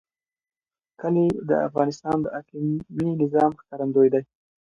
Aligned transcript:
کلي 1.01 1.27
د 1.49 1.51
افغانستان 1.67 2.17
د 2.21 2.27
اقلیمي 2.39 3.11
نظام 3.23 3.51
ښکارندوی 3.61 4.07
ده. 4.13 4.21